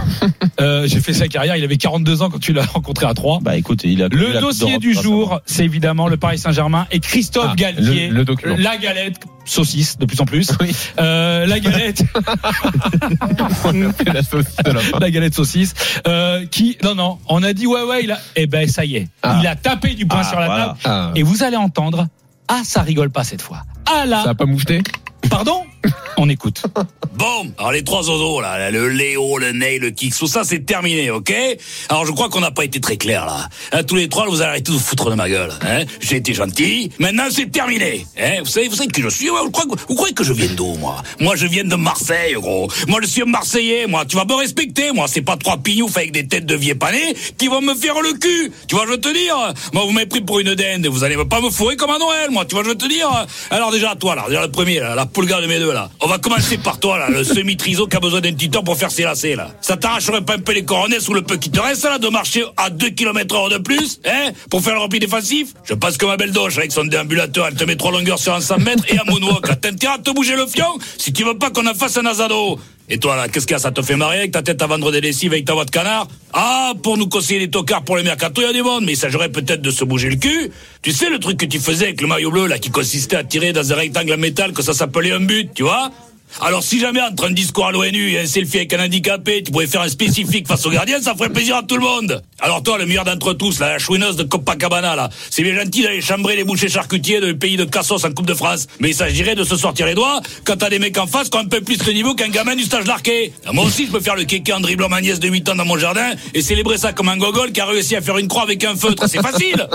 Euh, 0.62 0.88
J'ai 0.88 1.02
fait 1.02 1.14
sa 1.14 1.28
carrière. 1.28 1.58
Il 1.58 1.64
avait 1.66 1.76
42 1.76 2.22
ans 2.22 2.30
quand 2.30 2.40
tu 2.40 2.54
l'as 2.54 2.64
rencontré 2.66 3.06
à 3.06 3.14
3. 3.14 3.40
Bah 3.42 3.58
écoute, 3.58 3.82
il 3.84 4.02
a 4.02 4.08
Le 4.08 4.40
dossier 4.40 4.78
du 4.78 4.94
jour, 4.94 5.42
c'est 5.46 5.66
évidemment 5.66 6.08
le 6.08 6.16
Paris 6.16 6.38
Saint-Germain 6.38 6.88
et 6.92 7.02
Christophe 7.02 7.50
Ah, 7.52 7.56
Galtier. 7.56 8.08
le- 8.08 8.24
le. 8.24 8.56
La 8.56 8.78
galette, 8.78 9.18
saucisse 9.44 9.98
de 9.98 10.06
plus 10.06 10.20
en 10.22 10.26
plus. 10.26 10.52
Oui. 10.62 10.74
Euh, 11.00 11.46
la 11.46 11.60
galette, 11.60 12.04
On 13.66 13.92
fait 13.94 14.12
la 14.14 14.24
saucisse 14.24 14.56
de 14.64 14.72
la 14.72 14.80
fin. 14.80 15.00
la 15.00 15.12
galette 15.12 15.36
saucisse. 15.36 15.74
Euh, 16.08 16.46
qui, 16.46 16.78
non, 16.84 16.96
non, 16.96 17.18
on 17.28 17.44
a 17.44 17.54
dit 17.54 17.68
ouais, 17.68 17.84
ouais, 17.84 18.04
il 18.04 18.12
a, 18.12 18.20
eh 18.36 18.48
ben 18.48 18.68
ça 18.68 18.86
y 18.86 18.96
est, 18.96 19.08
Ah. 19.24 19.38
il 19.42 19.48
a 19.48 19.56
tapé 19.56 19.94
du 19.94 20.06
poing 20.06 20.22
Ah, 20.22 20.30
sur 20.30 20.40
la 20.40 20.46
voilà. 20.48 20.66
table. 20.66 20.80
Ah, 20.86 21.12
Et 21.16 21.24
vous 21.24 21.44
allez 21.44 21.58
entendre, 21.58 22.08
ah, 22.48 22.62
ça 22.64 22.82
rigole 22.82 23.10
pas 23.10 23.24
cette 23.24 23.42
fois. 23.42 23.64
Ah 23.86 24.06
là, 24.06 24.24
ça 24.24 24.32
a 24.32 24.36
pas 24.36 24.46
moufté 24.46 24.82
pardon? 25.30 25.64
On 26.18 26.30
écoute. 26.30 26.64
Bon, 27.14 27.52
alors 27.58 27.72
les 27.72 27.84
trois 27.84 28.10
oiseaux 28.10 28.42
là, 28.42 28.72
le 28.72 28.90
Léo, 28.90 29.38
le 29.38 29.52
Ney, 29.52 29.80
le 29.80 29.92
Kix, 29.92 30.18
tout 30.18 30.28
ça 30.28 30.44
c'est 30.44 30.66
terminé, 30.66 31.12
ok? 31.12 31.34
Alors 31.90 32.06
je 32.06 32.12
crois 32.12 32.30
qu'on 32.30 32.40
n'a 32.40 32.52
pas 32.52 32.66
été 32.66 32.80
très 32.82 32.98
clair 32.98 33.26
là. 33.26 33.50
Hein, 33.72 33.84
tous 33.84 33.96
les 33.96 34.10
trois, 34.10 34.28
vous 34.28 34.42
allez 34.42 34.50
arrêter 34.50 34.72
de 34.72 34.78
vous 34.78 34.84
foutre 34.84 35.10
de 35.10 35.16
ma 35.16 35.30
gueule. 35.30 35.52
Hein? 35.62 35.86
J'ai 36.00 36.18
été 36.18 36.34
gentil, 36.34 36.92
maintenant 37.00 37.26
c'est 37.30 37.52
terminé. 37.52 38.06
Hein? 38.18 38.40
Vous 38.40 38.50
savez, 38.50 38.68
vous 38.68 38.76
savez 38.76 38.90
qui 38.90 39.02
je 39.02 39.10
suis 39.10 39.28
vous, 39.28 39.52
croyez, 39.96 40.14
que 40.14 40.24
je 40.24 40.34
viens 40.34 40.54
d'où 40.56 40.76
moi? 40.76 41.04
Moi 41.20 41.36
je 41.36 41.48
viens 41.48 41.64
de 41.64 41.76
Marseille, 41.76 42.34
gros. 42.34 42.70
Moi 42.88 43.00
je 43.02 43.08
suis 43.08 43.22
un 43.22 43.26
Marseillais, 43.26 43.88
moi. 43.88 44.06
Tu 44.06 44.16
vas 44.16 44.26
me 44.26 44.34
respecter, 44.34 44.92
moi. 44.92 45.08
C'est 45.08 45.22
pas 45.22 45.38
trois 45.38 45.58
pignoufs 45.58 45.98
avec 45.98 46.12
des 46.12 46.28
têtes 46.28 46.46
de 46.46 46.56
vieux 46.56 46.76
panés 46.76 47.16
qui 47.38 47.48
vont 47.48 47.62
me 47.62 47.76
faire 47.76 48.02
le 48.02 48.14
cul. 48.14 48.52
Tu 48.68 48.76
vois, 48.76 48.86
je 48.86 48.92
veux 48.92 49.02
te 49.02 49.14
dire. 49.14 49.36
Moi 49.74 49.84
vous 49.86 49.92
m'avez 49.92 50.08
pris 50.08 50.22
pour 50.22 50.40
une 50.40 50.56
dinde. 50.56 50.88
Vous 50.88 51.04
allez 51.04 51.18
pas 51.26 51.42
me 51.42 51.50
fourrer 51.50 51.76
comme 51.76 51.92
à 51.92 52.00
Noël, 52.00 52.32
moi. 52.32 52.46
Tu 52.46 52.56
vois, 52.56 52.64
je 52.64 52.70
veux 52.70 52.78
te 52.78 52.88
dire. 52.88 53.10
Alors 53.52 53.72
déjà 53.72 53.96
toi 53.96 54.16
là, 54.16 54.26
déjà 54.28 54.42
le 54.42 54.52
premier 54.52 54.80
là, 54.80 54.96
la 54.96 55.06
poulga 55.06 55.42
de 55.42 55.48
mes 55.48 55.60
deux. 55.60 55.75
On 56.02 56.08
va 56.08 56.18
commencer 56.18 56.58
par 56.58 56.80
toi 56.80 56.98
là, 56.98 57.10
le 57.10 57.24
semi-triso 57.24 57.88
qui 57.88 57.98
a 57.98 58.00
besoin 58.00 58.22
d'un 58.22 58.34
temps 58.34 58.64
pour 58.64 58.78
faire 58.78 58.92
ses 58.92 59.04
lacets 59.04 59.36
là. 59.36 59.50
Ça 59.62 59.78
t'arracherait 59.78 60.22
pas 60.22 60.36
un 60.36 60.40
peu 60.40 60.54
les 60.54 60.66
coronets 60.66 61.00
sous 61.00 61.14
le 61.14 61.22
peu 61.22 61.38
qui 61.38 61.50
te 61.52 61.60
reste 61.60 61.84
là 61.84 61.98
de 61.98 62.08
marcher 62.08 62.46
à 62.58 62.70
2 62.70 62.90
km 62.90 63.36
heure 63.36 63.50
de 63.50 63.58
plus, 63.58 64.00
hein, 64.06 64.32
pour 64.50 64.62
faire 64.62 64.76
le 64.76 64.82
repli 64.82 65.00
défensif? 65.00 65.54
Je 65.64 65.74
pense 65.74 65.98
que 65.98 66.06
ma 66.06 66.18
belle 66.18 66.32
doche 66.32 66.58
avec 66.58 66.72
son 66.72 66.86
déambulateur, 66.86 67.48
elle 67.48 67.56
te 67.56 67.64
met 67.64 67.76
trois 67.76 67.92
longueurs 67.92 68.20
sur 68.20 68.34
un 68.34 68.42
100 68.42 68.60
mètres 68.60 68.84
et 68.90 68.98
un 68.98 69.04
moonwalk. 69.06 69.60
T'as 69.62 69.70
intérêt 69.70 69.96
à 69.96 69.98
te 69.98 70.12
bouger 70.12 70.36
le 70.36 70.46
fion 70.48 70.78
si 70.98 71.14
tu 71.14 71.24
veux 71.24 71.38
pas 71.38 71.50
qu'on 71.50 71.68
en 71.68 71.74
fasse 71.74 71.98
un 71.98 72.06
azado. 72.06 72.60
Et 72.90 73.00
toi 73.00 73.16
là, 73.16 73.28
qu'est-ce 73.28 73.48
qu'il 73.48 73.56
y 73.56 73.56
a 73.56 73.60
Ça 73.60 73.72
te 73.72 73.82
fait 73.82 73.96
marrer 73.96 74.20
avec 74.20 74.32
ta 74.32 74.44
tête 74.44 74.62
à 74.62 74.68
vendre 74.68 74.92
des 74.92 75.02
lessives 75.02 75.32
avec 75.32 75.46
ta 75.46 75.54
voix 75.54 75.66
de 75.66 75.72
canard 75.72 76.08
Ah, 76.34 76.74
pour 76.84 76.98
nous 76.98 77.08
conseiller 77.08 77.40
les 77.40 77.50
tocards 77.50 77.84
pour 77.84 77.98
les 77.98 78.04
mercato, 78.04 78.42
il 78.42 78.56
y 78.56 78.60
a 78.60 78.80
mais 78.82 78.94
il 78.94 78.98
s'agirait 78.98 79.30
peut-être 79.30 79.62
de 79.62 79.72
se 79.72 79.84
bouger 79.84 80.10
le 80.10 80.18
cul. 80.18 80.52
Tu 80.82 80.92
sais 80.92 81.10
le 81.10 81.20
truc 81.20 81.38
que 81.38 81.46
tu 81.46 81.60
faisais 81.60 81.86
avec 81.86 82.02
le 82.02 82.08
maillot 82.08 82.32
bleu 82.32 82.46
là, 82.48 82.60
qui 82.60 82.70
consistait 82.70 83.16
à 83.16 83.24
tirer 83.24 83.54
dans 83.54 83.74
un 83.74 83.76
rectangle 83.76 84.14
en 84.14 84.18
métal, 84.18 84.54
que 84.54 84.62
ça 84.62 84.74
s'appelait 84.74 85.12
un 85.12 85.20
but, 85.20 85.50
tu 85.54 85.64
vois 85.64 85.92
alors 86.42 86.64
si 86.64 86.80
jamais 86.80 87.02
entre 87.02 87.26
un 87.28 87.32
discours 87.32 87.68
à 87.68 87.72
l'ONU 87.72 88.12
et 88.12 88.20
un 88.20 88.26
selfie 88.26 88.58
avec 88.58 88.74
un 88.74 88.86
handicapé, 88.86 89.44
tu 89.44 89.52
pourrais 89.52 89.68
faire 89.68 89.82
un 89.82 89.90
spécifique 89.90 90.48
face 90.48 90.66
au 90.66 90.70
gardien, 90.70 91.02
ça 91.02 91.16
ferait 91.16 91.30
plaisir 91.30 91.56
à 91.56 91.64
tout 91.64 91.76
le 91.76 91.84
monde. 91.84 92.22
Alors 92.40 92.62
toi, 92.62 92.78
le 92.78 92.86
meilleur 92.86 93.06
d'entre 93.06 93.34
tous, 93.34 93.60
la 93.60 93.80
chouineuse 93.80 94.16
de 94.16 94.24
Copacabana, 94.24 94.96
là, 94.96 95.10
c'est 95.30 95.44
bien 95.44 95.56
gentil 95.56 95.84
d'aller 95.84 96.02
chambrer 96.02 96.36
les 96.36 96.44
bouchers 96.44 96.68
charcutiers 96.70 97.22
du 97.22 97.36
pays 97.38 97.58
de 97.58 97.64
Cassos 97.64 98.04
en 98.04 98.12
Coupe 98.12 98.26
de 98.26 98.34
France. 98.34 98.68
Mais 98.80 98.90
il 98.90 98.96
s'agirait 98.96 99.36
de 99.36 99.44
se 99.44 99.56
sortir 99.56 99.86
les 99.86 99.96
doigts 99.96 100.22
quand 100.44 100.58
t'as 100.58 100.70
des 100.70 100.80
mecs 100.80 100.98
en 100.98 101.08
face 101.08 101.30
qui 101.30 101.38
ont 101.38 101.42
un 101.42 101.46
peu 101.46 101.62
plus 101.62 101.78
de 101.78 101.92
niveau 101.92 102.16
qu'un 102.16 102.30
gamin 102.30 102.56
du 102.56 102.64
stage 102.64 102.86
d'arquet. 102.86 103.32
Moi 103.54 103.64
aussi, 103.64 103.86
je 103.86 103.92
peux 103.92 104.02
faire 104.02 104.16
le 104.16 104.26
kéké 104.26 104.54
en 104.54 104.60
dribblant 104.60 104.90
ma 104.90 105.02
nièce 105.02 105.20
de 105.20 105.30
8 105.30 105.50
ans 105.50 105.56
dans 105.56 105.66
mon 105.66 105.78
jardin 105.78 106.12
et 106.34 106.42
célébrer 106.42 106.78
ça 106.78 106.92
comme 106.92 107.10
un 107.10 107.18
gogol 107.18 107.52
qui 107.52 107.62
a 107.62 107.66
réussi 107.66 107.96
à 107.96 108.02
faire 108.02 108.18
une 108.18 108.28
croix 108.28 108.44
avec 108.44 108.64
un 108.64 108.76
feutre. 108.76 109.08
C'est 109.08 109.22
facile 109.22 109.68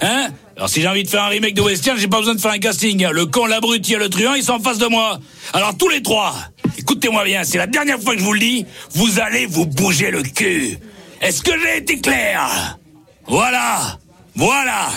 Hein? 0.00 0.28
Alors 0.56 0.70
si 0.70 0.80
j'ai 0.80 0.88
envie 0.88 1.02
de 1.02 1.08
faire 1.08 1.22
un 1.24 1.28
remake 1.28 1.54
de 1.54 1.60
Western, 1.60 1.98
j'ai 1.98 2.08
pas 2.08 2.18
besoin 2.18 2.34
de 2.34 2.40
faire 2.40 2.52
un 2.52 2.58
casting. 2.58 3.06
Le 3.10 3.26
con, 3.26 3.44
l'abruti 3.44 3.92
et 3.92 3.98
le 3.98 4.08
truand, 4.08 4.34
ils 4.34 4.42
sont 4.42 4.54
en 4.54 4.60
face 4.60 4.78
de 4.78 4.86
moi. 4.86 5.18
Alors 5.52 5.76
tous 5.76 5.88
les 5.90 6.02
trois, 6.02 6.34
écoutez-moi 6.78 7.24
bien, 7.24 7.44
c'est 7.44 7.58
la 7.58 7.66
dernière 7.66 8.00
fois 8.00 8.14
que 8.14 8.20
je 8.20 8.24
vous 8.24 8.32
le 8.32 8.40
dis, 8.40 8.64
vous 8.94 9.20
allez 9.20 9.44
vous 9.44 9.66
bouger 9.66 10.10
le 10.10 10.22
cul. 10.22 10.78
Est-ce 11.20 11.42
que 11.42 11.52
j'ai 11.62 11.78
été 11.78 12.00
clair? 12.00 12.78
Voilà, 13.26 13.98
voilà 14.34 14.88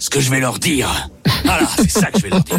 ce 0.00 0.10
que 0.10 0.20
je 0.20 0.30
vais 0.30 0.40
leur 0.40 0.58
dire. 0.58 1.08
Voilà, 1.44 1.68
c'est 1.76 1.90
ça 1.90 2.10
que 2.10 2.18
je 2.18 2.22
vais 2.24 2.30
leur 2.30 2.42
dire. 2.42 2.58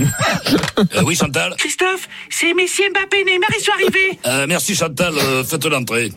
Euh, 0.96 1.04
oui, 1.06 1.16
Chantal? 1.16 1.56
Christophe, 1.58 2.08
c'est 2.30 2.54
Messi, 2.54 2.84
Mbappé, 2.90 3.24
Neymar, 3.25 3.50
ils 3.58 3.63
sont 3.63 3.72
arrivés. 3.74 4.19
Euh, 4.25 4.46
Merci 4.48 4.75
Chantal, 4.75 5.13
euh, 5.18 5.44
faites 5.44 5.66
l'entrée. 5.66 6.12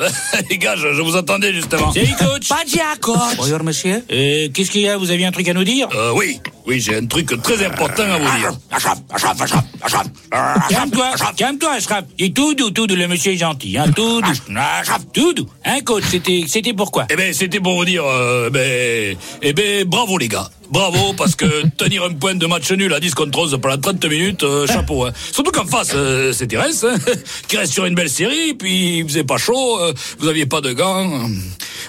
Ah 0.00 0.38
les 0.50 0.58
gars, 0.58 0.76
je, 0.76 0.92
je 0.92 1.02
vous 1.02 1.16
attendais 1.16 1.52
justement. 1.52 1.92
Salut, 1.92 2.14
coach. 2.18 2.48
Pas 2.48 2.56
coach. 3.00 3.36
Bonjour, 3.36 3.62
monsieur. 3.64 4.02
Euh, 4.10 4.48
Qu'est-ce 4.52 4.70
qu'il 4.70 4.82
y 4.82 4.88
a 4.88 4.96
Vous 4.96 5.10
aviez 5.10 5.26
un 5.26 5.32
truc 5.32 5.48
à 5.48 5.54
nous 5.54 5.64
dire 5.64 5.88
Euh, 5.94 6.12
oui, 6.14 6.40
oui, 6.66 6.80
j'ai 6.80 6.96
un 6.96 7.06
truc 7.06 7.30
très 7.42 7.64
important 7.64 8.04
à 8.04 8.18
vous 8.18 8.38
dire. 8.38 8.52
Achraf, 8.70 8.98
Achraf, 9.10 9.40
Achraf, 9.40 9.64
Achraf, 9.82 10.06
Achraf, 10.30 10.68
Calme-toi, 10.68 11.06
Achraf. 11.06 11.34
calme-toi, 11.36 11.70
Ashraf. 11.72 12.04
Il 12.18 12.26
est 12.26 12.36
tout 12.36 12.54
doux, 12.54 12.70
tout 12.70 12.86
doux, 12.86 12.94
le 12.94 13.08
monsieur 13.08 13.32
est 13.32 13.36
gentil, 13.36 13.76
hein, 13.76 13.86
tout 13.94 14.20
doux. 14.20 14.32
Achraf. 14.56 15.00
Tout 15.12 15.32
doux. 15.32 15.48
Hein, 15.64 15.80
coach, 15.84 16.04
c'était, 16.10 16.44
c'était 16.46 16.74
pourquoi 16.74 17.06
Eh 17.10 17.16
ben, 17.16 17.32
c'était 17.32 17.60
pour 17.60 17.74
vous 17.74 17.84
dire, 17.84 18.04
euh, 18.04 18.50
ben, 18.50 19.16
eh 19.42 19.52
ben, 19.52 19.84
bravo 19.84 20.18
les 20.18 20.28
gars. 20.28 20.48
Bravo, 20.70 21.14
parce 21.14 21.34
que 21.34 21.66
tenir 21.76 22.04
un 22.04 22.12
point 22.12 22.34
de 22.34 22.46
match 22.46 22.70
nul 22.72 22.92
à 22.92 23.00
10 23.00 23.14
contre 23.14 23.38
11 23.38 23.58
pendant 23.60 23.78
30 23.78 24.04
minutes, 24.06 24.42
euh, 24.42 24.66
chapeau. 24.68 25.04
Hein. 25.04 25.12
Surtout 25.32 25.50
qu'en 25.50 25.66
face, 25.66 25.92
euh, 25.94 26.32
c'était 26.32 26.58
Reims, 26.58 26.84
hein, 26.84 26.96
qui 27.48 27.56
reste 27.56 27.72
sur 27.72 27.86
une 27.86 27.94
belle 27.94 28.10
série, 28.10 28.54
puis 28.54 28.98
il 28.98 29.04
faisait 29.04 29.24
pas 29.24 29.38
chaud, 29.38 29.80
euh, 29.80 29.92
vous 30.18 30.28
aviez 30.28 30.46
pas 30.46 30.60
de 30.60 30.72
gants. 30.72 31.28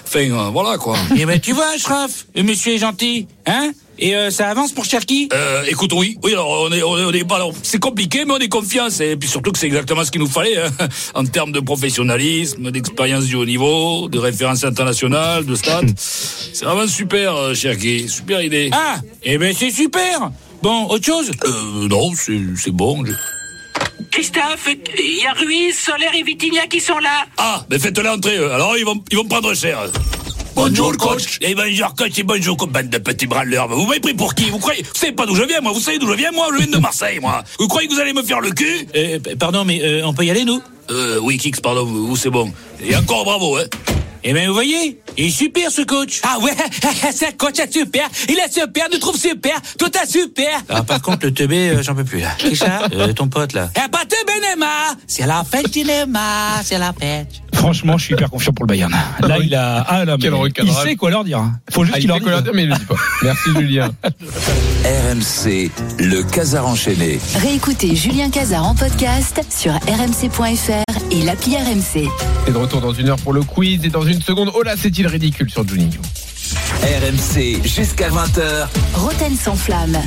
Enfin, 0.06 0.30
euh, 0.30 0.50
voilà 0.50 0.78
quoi. 0.78 0.96
Eh 1.16 1.26
ben, 1.26 1.38
tu 1.40 1.52
vois, 1.52 1.68
Ashraf, 1.74 2.26
le 2.34 2.42
monsieur 2.42 2.74
est 2.74 2.78
gentil, 2.78 3.26
hein? 3.46 3.72
Et 4.02 4.16
euh, 4.16 4.30
ça 4.30 4.48
avance 4.48 4.72
pour 4.72 4.86
Cherki? 4.86 5.28
Euh, 5.32 5.62
écoute, 5.68 5.92
oui, 5.92 6.16
oui, 6.22 6.32
alors 6.32 6.62
on 6.62 6.72
est, 6.72 6.82
on 6.82 6.96
est, 6.96 7.04
on 7.04 7.12
est 7.12 7.54
c'est 7.62 7.78
compliqué, 7.78 8.24
mais 8.24 8.32
on 8.32 8.38
est 8.38 8.48
confiance, 8.48 8.98
et 9.00 9.14
puis 9.16 9.28
surtout 9.28 9.52
que 9.52 9.58
c'est 9.58 9.66
exactement 9.66 10.02
ce 10.04 10.10
qu'il 10.10 10.22
nous 10.22 10.26
fallait, 10.26 10.56
hein, 10.56 10.70
en 11.14 11.24
termes 11.24 11.52
de 11.52 11.60
professionnalisme, 11.60 12.70
d'expérience 12.70 13.26
du 13.26 13.36
haut 13.36 13.44
niveau, 13.44 14.08
de 14.08 14.18
référence 14.18 14.64
internationale, 14.64 15.44
de 15.44 15.54
stats. 15.54 15.82
c'est 15.96 16.64
vraiment 16.64 16.86
super, 16.86 17.36
euh, 17.36 17.54
Cherki, 17.54 18.08
super 18.08 18.40
idée. 18.40 18.70
Ah, 18.72 18.96
eh 19.22 19.36
ben, 19.36 19.54
c'est 19.56 19.70
super. 19.70 20.30
Bon, 20.62 20.86
autre 20.86 21.04
chose? 21.04 21.30
Euh, 21.44 21.88
non, 21.88 22.12
c'est, 22.14 22.40
c'est 22.56 22.70
bon. 22.70 23.04
Christophe, 24.10 24.68
il 24.98 25.22
y 25.22 25.26
a 25.26 25.32
Ruiz, 25.32 25.76
Solaire 25.78 26.14
et 26.14 26.22
Vitinha 26.22 26.66
qui 26.66 26.80
sont 26.80 26.98
là. 26.98 27.26
Ah, 27.36 27.64
mais 27.70 27.78
faites-le 27.78 28.08
entrer, 28.08 28.36
eux. 28.36 28.52
alors 28.52 28.76
ils 28.76 28.84
vont, 28.84 29.02
ils 29.10 29.16
vont 29.16 29.24
prendre 29.24 29.54
cher. 29.54 29.78
Bonjour, 30.54 30.96
coach. 30.96 31.38
Et 31.40 31.54
bonjour, 31.54 31.94
coach, 31.94 32.18
et 32.18 32.22
bonjour, 32.22 32.56
bande 32.66 32.88
de 32.90 32.98
petits 32.98 33.26
branleurs. 33.26 33.68
Vous 33.68 33.86
m'avez 33.86 34.00
pris 34.00 34.14
pour 34.14 34.34
qui? 34.34 34.50
Vous 34.50 34.58
croyez, 34.58 34.82
vous 34.82 34.94
savez 34.94 35.12
pas 35.12 35.24
d'où 35.26 35.34
je 35.34 35.44
viens, 35.44 35.60
moi 35.60 35.72
Vous 35.72 35.80
savez 35.80 35.98
d'où 35.98 36.08
je 36.08 36.14
viens, 36.16 36.32
moi 36.32 36.48
Je 36.52 36.58
viens 36.64 36.76
de 36.76 36.78
Marseille, 36.78 37.18
moi. 37.20 37.42
Vous 37.58 37.68
croyez 37.68 37.88
que 37.88 37.94
vous 37.94 38.00
allez 38.00 38.12
me 38.12 38.22
faire 38.22 38.40
le 38.40 38.50
cul? 38.50 38.86
Euh, 38.94 39.18
pardon, 39.38 39.64
mais 39.64 39.80
euh, 39.82 40.02
on 40.04 40.12
peut 40.12 40.24
y 40.24 40.30
aller, 40.30 40.44
nous? 40.44 40.60
Euh, 40.90 41.18
oui, 41.22 41.38
Kix, 41.38 41.60
pardon, 41.62 41.84
vous, 41.84 42.08
vous, 42.08 42.16
c'est 42.16 42.30
bon. 42.30 42.52
Et 42.82 42.96
encore 42.96 43.24
bravo, 43.24 43.56
hein. 43.56 43.64
Eh 44.22 44.32
ben 44.34 44.46
vous 44.48 44.54
voyez, 44.54 45.00
il 45.16 45.26
est 45.26 45.30
super 45.30 45.70
ce 45.70 45.82
coach. 45.82 46.20
Ah 46.22 46.38
ouais, 46.40 46.52
ce 47.12 47.32
coach 47.36 47.58
est 47.58 47.72
super. 47.72 48.08
Il 48.28 48.38
est 48.38 48.52
super, 48.52 48.86
nous 48.92 48.98
trouve 48.98 49.16
super. 49.16 49.60
Tout 49.78 49.90
est 49.96 50.06
super. 50.06 50.62
Ah, 50.68 50.82
par 50.82 51.00
contre, 51.00 51.26
le 51.26 51.32
teubé, 51.32 51.70
euh, 51.70 51.82
j'en 51.82 51.94
peux 51.94 52.04
plus 52.04 52.20
là. 52.20 52.30
Richard, 52.40 52.88
euh, 52.92 53.12
ton 53.12 53.28
pote 53.28 53.54
là. 53.54 53.70
Eh 53.76 53.88
pas 53.88 54.04
te 54.04 54.16
Benema. 54.26 54.94
C'est 55.06 55.26
la 55.26 55.42
fête 55.44 55.72
cinéma, 55.72 56.60
c'est 56.62 56.78
la 56.78 56.92
fête. 56.92 57.28
Franchement, 57.60 57.98
je 57.98 58.04
suis 58.06 58.14
hyper 58.14 58.30
confiant 58.30 58.52
pour 58.52 58.64
le 58.64 58.68
Bayern. 58.68 58.90
Là, 59.20 59.36
il 59.42 59.54
a, 59.54 59.84
ah, 59.86 60.04
là, 60.06 60.16
Quel 60.18 60.32
mais 60.32 60.38
il 60.64 60.72
sait 60.72 60.96
quoi 60.96 61.10
leur 61.10 61.24
dire. 61.24 61.42
Faut 61.70 61.84
juste 61.84 61.94
Ah, 61.94 61.98
il 61.98 62.00
qu'il 62.00 62.08
leur 62.08 62.16
fait 62.16 62.22
quoi 62.22 62.32
leur 62.32 62.42
dise. 62.42 62.52
dire, 62.52 62.54
mais 62.54 62.62
il 62.62 62.68
le 62.70 62.74
dit 62.74 62.84
pas. 62.86 62.94
Merci 63.22 63.50
Julien. 63.54 63.90
RMC, 64.84 65.70
le 65.98 66.22
Casar 66.22 66.66
enchaîné. 66.66 67.18
Réécoutez 67.36 67.94
Julien 67.94 68.30
Cazard 68.30 68.64
en 68.66 68.74
podcast 68.74 69.42
sur 69.50 69.72
rmc.fr 69.74 70.84
et 71.10 71.22
l'appli 71.22 71.56
RMC. 71.56 72.08
Et 72.46 72.50
de 72.50 72.56
retour 72.56 72.80
dans 72.80 72.94
une 72.94 73.10
heure 73.10 73.18
pour 73.18 73.34
le 73.34 73.42
quiz 73.42 73.84
et 73.84 73.90
dans 73.90 74.04
une 74.04 74.22
seconde. 74.22 74.50
Oh 74.54 74.62
là, 74.62 74.72
c'est-il 74.78 75.06
ridicule 75.06 75.50
sur 75.50 75.68
Juninho? 75.68 76.00
RMC 76.82 77.62
jusqu'à 77.62 78.08
20h. 78.08 78.68
Roten 78.94 79.36
sans 79.36 79.54
flamme. 79.54 79.98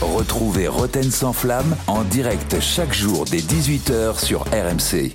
Retrouvez 0.00 0.66
Roten 0.66 1.10
sans 1.12 1.32
flamme 1.32 1.76
en 1.86 2.02
direct 2.02 2.56
chaque 2.60 2.92
jour 2.92 3.24
dès 3.30 3.38
18h 3.38 4.18
sur 4.22 4.40
RMC. 4.46 5.12